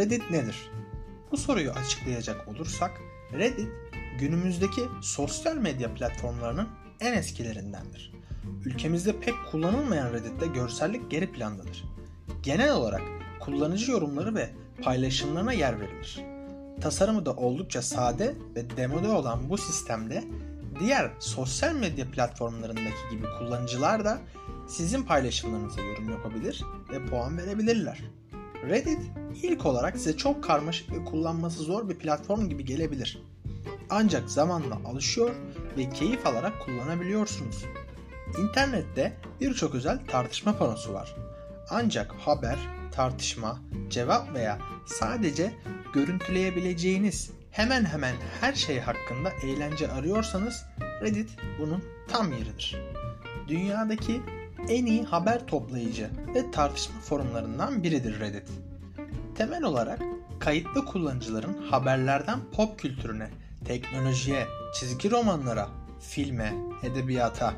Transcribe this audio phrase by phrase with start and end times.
[0.00, 0.70] Reddit nedir?
[1.30, 2.90] Bu soruyu açıklayacak olursak
[3.32, 3.68] Reddit
[4.18, 6.68] günümüzdeki sosyal medya platformlarının
[7.00, 8.12] en eskilerindendir.
[8.64, 11.84] Ülkemizde pek kullanılmayan Reddit'te görsellik geri plandadır.
[12.42, 13.02] Genel olarak
[13.40, 14.50] kullanıcı yorumları ve
[14.82, 16.20] paylaşımlarına yer verilir.
[16.80, 20.24] Tasarımı da oldukça sade ve demode olan bu sistemde
[20.80, 24.18] diğer sosyal medya platformlarındaki gibi kullanıcılar da
[24.68, 28.00] sizin paylaşımlarınıza yorum yapabilir ve puan verebilirler.
[28.68, 29.00] Reddit
[29.42, 33.22] ilk olarak size çok karmaşık ve kullanması zor bir platform gibi gelebilir.
[33.90, 35.34] Ancak zamanla alışıyor
[35.76, 37.64] ve keyif alarak kullanabiliyorsunuz.
[38.38, 41.16] İnternette birçok özel tartışma panosu var.
[41.70, 42.58] Ancak haber,
[42.92, 43.58] tartışma,
[43.90, 45.52] cevap veya sadece
[45.94, 50.64] görüntüleyebileceğiniz hemen hemen her şey hakkında eğlence arıyorsanız
[51.02, 52.76] Reddit bunun tam yeridir.
[53.48, 54.20] Dünyadaki
[54.68, 58.48] en iyi haber toplayıcı ve tartışma forumlarından biridir Reddit.
[59.34, 60.00] Temel olarak
[60.38, 63.28] kayıtlı kullanıcıların haberlerden pop kültürüne,
[63.64, 65.68] teknolojiye, çizgi romanlara,
[66.00, 67.54] filme, edebiyata,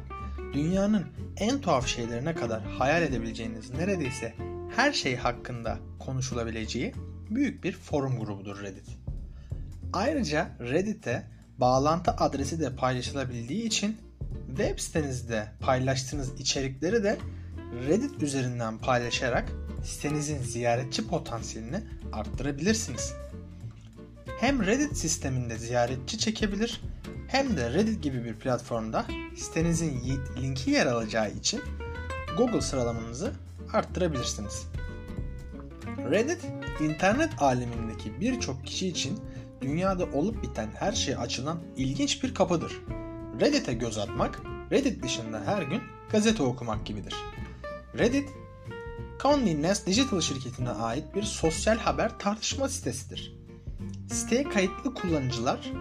[0.52, 4.34] dünyanın en tuhaf şeylerine kadar hayal edebileceğiniz neredeyse
[4.76, 6.94] her şey hakkında konuşulabileceği
[7.30, 8.86] büyük bir forum grubudur Reddit.
[9.92, 11.26] Ayrıca Reddit'te
[11.58, 13.96] bağlantı adresi de paylaşılabildiği için
[14.56, 17.18] web sitenizde paylaştığınız içerikleri de
[17.88, 19.52] Reddit üzerinden paylaşarak
[19.84, 21.80] sitenizin ziyaretçi potansiyelini
[22.12, 23.14] arttırabilirsiniz.
[24.40, 26.80] Hem Reddit sisteminde ziyaretçi çekebilir
[27.28, 31.60] hem de Reddit gibi bir platformda sitenizin linki yer alacağı için
[32.38, 33.32] Google sıralamanızı
[33.72, 34.66] arttırabilirsiniz.
[36.10, 36.40] Reddit,
[36.80, 39.20] internet alemindeki birçok kişi için
[39.60, 42.72] dünyada olup biten her şeye açılan ilginç bir kapıdır.
[43.40, 44.40] Reddit'e göz atmak,
[44.72, 47.14] Reddit dışında her gün gazete okumak gibidir.
[47.98, 48.28] Reddit,
[49.18, 53.36] Condé Nast Digital şirketine ait bir sosyal haber tartışma sitesidir.
[54.10, 55.72] Siteye kayıtlı kullanıcılar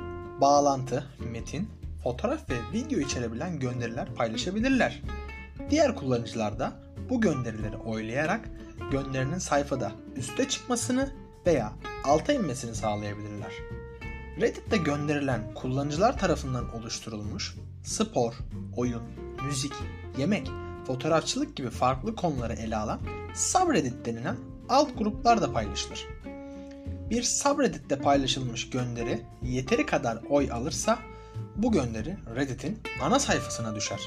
[0.41, 1.69] bağlantı, metin,
[2.03, 5.01] fotoğraf ve video içerebilen gönderiler paylaşabilirler.
[5.69, 6.73] Diğer kullanıcılar da
[7.09, 8.49] bu gönderileri oylayarak
[8.91, 11.13] gönderinin sayfada üste çıkmasını
[11.45, 11.73] veya
[12.03, 13.51] alta inmesini sağlayabilirler.
[14.39, 18.33] Reddit'te gönderilen kullanıcılar tarafından oluşturulmuş spor,
[18.75, 19.03] oyun,
[19.45, 19.73] müzik,
[20.17, 20.51] yemek,
[20.87, 23.01] fotoğrafçılık gibi farklı konuları ele alan
[23.35, 24.35] subreddit denilen
[24.69, 26.07] alt gruplar da paylaşılır.
[27.09, 30.99] Bir subreddit'te paylaşılmış gönderi yeteri kadar oy alırsa
[31.55, 33.99] bu gönderi Reddit'in ana sayfasına düşer.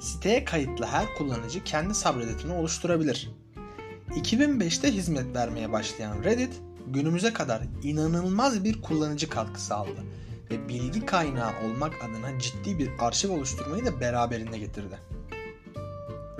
[0.00, 3.30] Siteye kayıtlı her kullanıcı kendi subreddit'ini oluşturabilir.
[4.08, 10.04] 2005'te hizmet vermeye başlayan Reddit günümüze kadar inanılmaz bir kullanıcı katkısı aldı
[10.50, 14.98] ve bilgi kaynağı olmak adına ciddi bir arşiv oluşturmayı da beraberinde getirdi.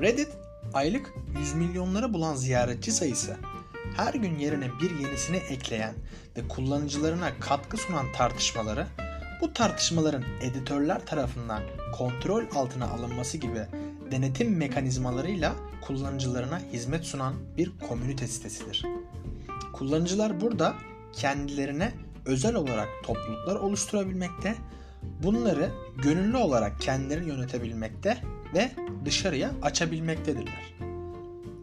[0.01, 0.29] Reddit
[0.75, 3.37] aylık 100 milyonlara bulan ziyaretçi sayısı,
[3.97, 5.95] her gün yerine bir yenisini ekleyen
[6.37, 8.87] ve kullanıcılarına katkı sunan tartışmaları,
[9.41, 11.63] bu tartışmaların editörler tarafından
[11.95, 13.67] kontrol altına alınması gibi
[14.11, 18.85] denetim mekanizmalarıyla kullanıcılarına hizmet sunan bir komünite sitesidir.
[19.79, 20.75] Kullanıcılar burada
[21.13, 21.93] kendilerine
[22.25, 24.55] özel olarak topluluklar oluşturabilmekte,
[25.23, 25.71] bunları
[26.03, 28.19] gönüllü olarak kendileri yönetebilmekte
[28.55, 28.71] ve
[29.05, 30.75] dışarıya açabilmektedirler.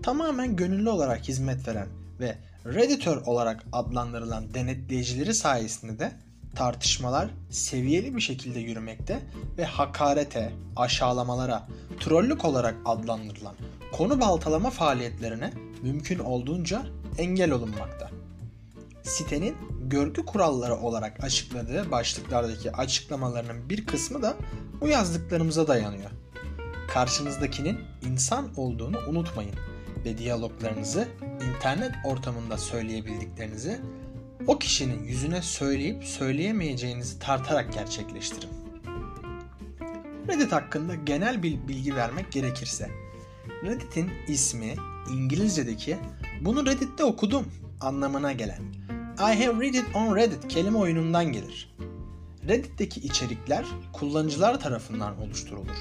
[0.03, 1.88] Tamamen gönüllü olarak hizmet veren
[2.19, 2.35] ve
[2.66, 6.12] Redditor olarak adlandırılan denetleyicileri sayesinde de
[6.56, 9.19] tartışmalar seviyeli bir şekilde yürümekte
[9.57, 11.68] ve hakarete, aşağılamalara,
[12.00, 13.56] trollük olarak adlandırılan
[13.91, 16.85] konu baltalama faaliyetlerine mümkün olduğunca
[17.18, 18.09] engel olunmakta.
[19.03, 24.35] Sitenin görgü kuralları olarak açıkladığı başlıklardaki açıklamalarının bir kısmı da
[24.81, 26.09] bu yazdıklarımıza dayanıyor.
[26.88, 29.56] Karşınızdakinin insan olduğunu unutmayın
[30.06, 31.07] ve diyaloglarınızı
[31.50, 33.80] internet ortamında söyleyebildiklerinizi
[34.47, 38.50] o kişinin yüzüne söyleyip söyleyemeyeceğinizi tartarak gerçekleştirin.
[40.28, 42.89] Reddit hakkında genel bir bilgi vermek gerekirse,
[43.63, 44.75] Reddit'in ismi
[45.12, 45.98] İngilizce'deki
[46.45, 47.45] bunu Reddit'te okudum
[47.81, 48.62] anlamına gelen
[49.18, 51.75] I have read it on Reddit kelime oyunundan gelir.
[52.48, 55.78] Reddit'teki içerikler kullanıcılar tarafından oluşturulur.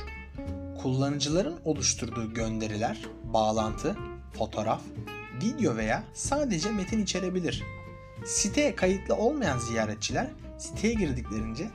[0.82, 3.96] Kullanıcıların oluşturduğu gönderiler, bağlantı,
[4.38, 4.80] fotoğraf,
[5.42, 7.62] video veya sadece metin içerebilir.
[8.26, 10.26] Siteye kayıtlı olmayan ziyaretçiler
[10.58, 11.70] siteye girdiklerince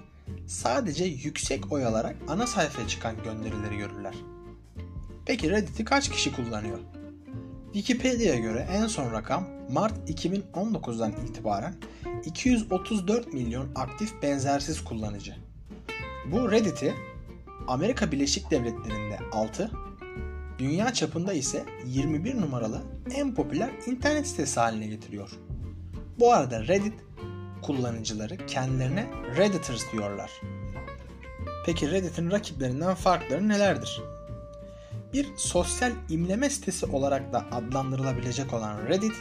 [0.48, 4.16] sadece yüksek oy alarak ana sayfaya çıkan gönderileri görürler.
[5.26, 6.80] Peki Reddit'i kaç kişi kullanıyor?
[7.78, 11.76] Wikipedia'ya göre en son rakam Mart 2019'dan itibaren
[12.26, 15.36] 234 milyon aktif benzersiz kullanıcı.
[16.32, 16.94] Bu Reddit'i
[17.68, 19.72] Amerika Birleşik Devletleri'nde 6,
[20.60, 22.82] dünya çapında ise 21 numaralı
[23.16, 25.30] en popüler internet sitesi haline getiriyor.
[26.20, 26.94] Bu arada Reddit
[27.62, 29.08] kullanıcıları kendilerine
[29.38, 30.32] Redditors diyorlar.
[31.66, 34.02] Peki Reddit'in rakiplerinden farkları nelerdir?
[35.14, 39.14] Bir sosyal imleme sitesi olarak da adlandırılabilecek olan Reddit,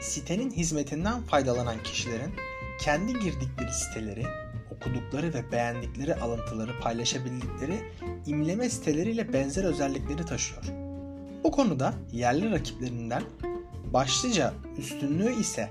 [0.00, 2.34] sitenin hizmetinden faydalanan kişilerin
[2.80, 4.26] kendi girdikleri siteleri,
[4.70, 7.92] okudukları ve beğendikleri alıntıları paylaşabildikleri
[8.26, 10.62] imleme siteleriyle benzer özellikleri taşıyor.
[11.44, 13.22] Bu konuda yerli rakiplerinden
[13.92, 15.70] başlıca üstünlüğü ise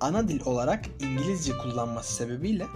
[0.00, 2.66] ana dil olarak İngilizce kullanması sebebiyle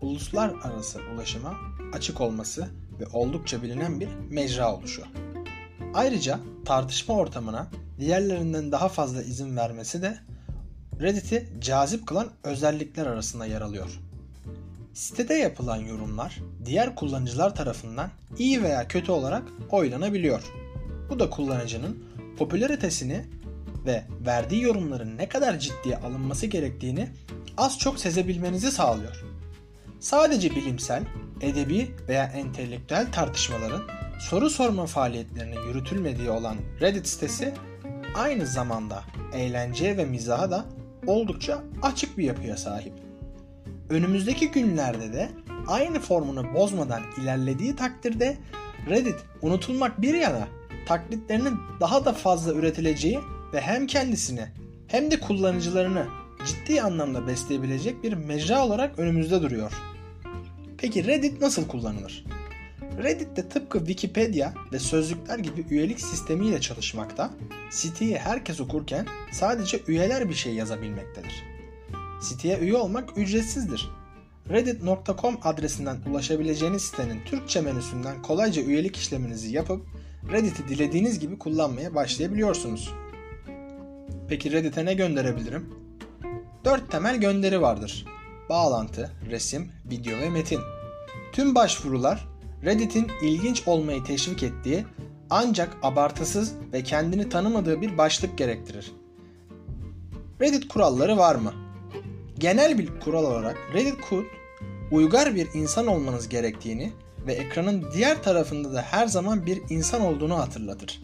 [0.00, 1.54] uluslararası ulaşıma
[1.92, 2.68] açık olması
[3.00, 5.02] ve oldukça bilinen bir mecra oluşu.
[5.94, 7.66] Ayrıca tartışma ortamına
[8.00, 10.18] diğerlerinden daha fazla izin vermesi de
[11.00, 14.00] Reddit'i cazip kılan özellikler arasında yer alıyor.
[14.94, 20.42] Sitede yapılan yorumlar diğer kullanıcılar tarafından iyi veya kötü olarak oylanabiliyor.
[21.10, 22.04] Bu da kullanıcının
[22.38, 23.24] popülaritesini
[23.86, 27.08] ve verdiği yorumların ne kadar ciddiye alınması gerektiğini
[27.56, 29.24] az çok sezebilmenizi sağlıyor.
[30.00, 31.02] Sadece bilimsel,
[31.40, 37.54] edebi veya entelektüel tartışmaların soru sorma faaliyetlerinin yürütülmediği olan Reddit sitesi
[38.14, 40.64] aynı zamanda eğlenceye ve mizaha da
[41.06, 42.92] oldukça açık bir yapıya sahip.
[43.90, 45.28] Önümüzdeki günlerde de
[45.66, 48.36] aynı formunu bozmadan ilerlediği takdirde
[48.88, 50.48] Reddit unutulmak bir yana
[50.86, 53.18] taklitlerinin daha da fazla üretileceği
[53.52, 54.46] ve hem kendisini
[54.86, 56.06] hem de kullanıcılarını
[56.46, 59.72] ciddi anlamda besleyebilecek bir mecra olarak önümüzde duruyor.
[60.78, 62.24] Peki Reddit nasıl kullanılır?
[63.02, 67.30] Reddit de tıpkı Wikipedia ve sözlükler gibi üyelik sistemiyle çalışmakta,
[67.70, 71.44] siteyi herkes okurken sadece üyeler bir şey yazabilmektedir.
[72.20, 73.90] Siteye üye olmak ücretsizdir.
[74.50, 79.86] Reddit.com adresinden ulaşabileceğiniz sitenin Türkçe menüsünden kolayca üyelik işleminizi yapıp
[80.32, 82.94] Reddit'i dilediğiniz gibi kullanmaya başlayabiliyorsunuz.
[84.28, 85.74] Peki Reddit'e ne gönderebilirim?
[86.64, 88.06] 4 temel gönderi vardır.
[88.48, 90.60] Bağlantı, resim, video ve metin.
[91.32, 92.28] Tüm başvurular
[92.64, 94.84] Reddit'in ilginç olmayı teşvik ettiği
[95.30, 98.92] ancak abartısız ve kendini tanımadığı bir başlık gerektirir.
[100.40, 101.52] Reddit kuralları var mı?
[102.38, 104.26] Genel bir kural olarak Reddit Code
[104.90, 106.92] uygar bir insan olmanız gerektiğini
[107.26, 111.02] ve ekranın diğer tarafında da her zaman bir insan olduğunu hatırlatır.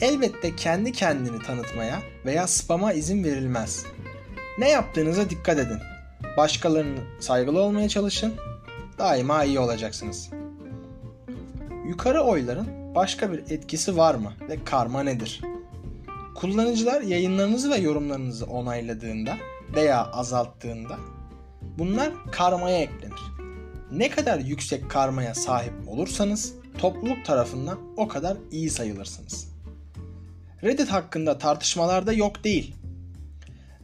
[0.00, 3.84] Elbette kendi kendini tanıtmaya veya spama izin verilmez.
[4.58, 5.78] Ne yaptığınıza dikkat edin.
[6.36, 8.34] Başkalarına saygılı olmaya çalışın.
[8.98, 10.30] Daima iyi olacaksınız.
[11.88, 15.40] Yukarı oyların başka bir etkisi var mı ve karma nedir?
[16.34, 19.36] Kullanıcılar yayınlarınızı ve yorumlarınızı onayladığında
[19.74, 20.98] veya azalttığında
[21.78, 23.20] bunlar karmaya eklenir.
[23.92, 29.48] Ne kadar yüksek karmaya sahip olursanız topluluk tarafından o kadar iyi sayılırsınız.
[30.62, 32.76] Reddit hakkında tartışmalarda yok değil.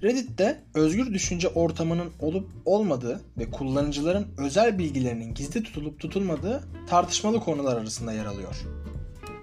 [0.02, 7.76] Reddit'te özgür düşünce ortamının olup olmadığı ve kullanıcıların özel bilgilerinin gizli tutulup tutulmadığı tartışmalı konular
[7.76, 8.56] arasında yer alıyor.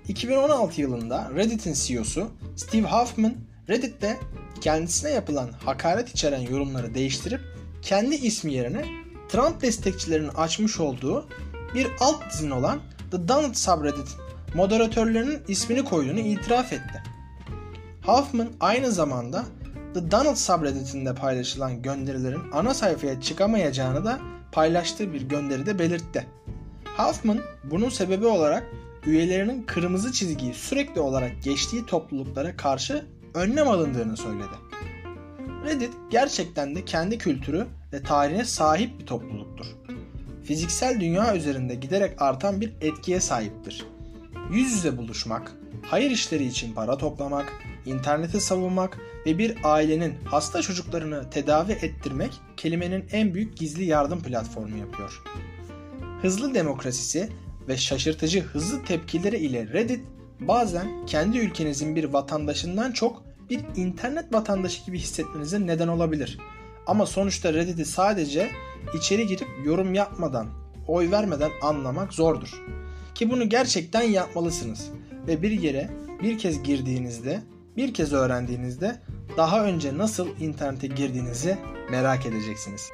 [0.07, 3.35] 2016 yılında Reddit'in CEO'su Steve Huffman
[3.69, 4.19] Reddit'te
[4.61, 7.41] kendisine yapılan hakaret içeren yorumları değiştirip
[7.81, 8.85] kendi ismi yerine
[9.29, 11.29] Trump destekçilerinin açmış olduğu
[11.75, 12.79] bir alt dizin olan
[13.11, 14.07] The Donald subreddit
[14.55, 17.03] moderatörlerinin ismini koyduğunu itiraf etti.
[18.05, 19.45] Huffman aynı zamanda
[19.93, 24.19] The Donald subredditinde paylaşılan gönderilerin ana sayfaya çıkamayacağını da
[24.51, 26.27] paylaştığı bir gönderide belirtti.
[26.97, 28.63] Huffman bunun sebebi olarak
[29.05, 34.53] üyelerinin kırmızı çizgiyi sürekli olarak geçtiği topluluklara karşı önlem alındığını söyledi.
[35.65, 39.65] Reddit gerçekten de kendi kültürü ve tarihine sahip bir topluluktur.
[40.43, 43.85] Fiziksel dünya üzerinde giderek artan bir etkiye sahiptir.
[44.51, 47.53] Yüz yüze buluşmak, hayır işleri için para toplamak,
[47.85, 54.77] interneti savunmak ve bir ailenin hasta çocuklarını tedavi ettirmek kelimenin en büyük gizli yardım platformu
[54.77, 55.21] yapıyor.
[56.21, 57.29] Hızlı demokrasisi
[57.67, 60.05] ve şaşırtıcı hızlı tepkileri ile Reddit
[60.39, 66.37] bazen kendi ülkenizin bir vatandaşından çok bir internet vatandaşı gibi hissetmenize neden olabilir.
[66.87, 68.49] Ama sonuçta Reddit'i sadece
[68.97, 70.47] içeri girip yorum yapmadan,
[70.87, 72.63] oy vermeden anlamak zordur.
[73.15, 74.89] Ki bunu gerçekten yapmalısınız.
[75.27, 75.89] Ve bir yere
[76.23, 77.41] bir kez girdiğinizde,
[77.77, 79.01] bir kez öğrendiğinizde
[79.37, 81.57] daha önce nasıl internete girdiğinizi
[81.91, 82.91] merak edeceksiniz.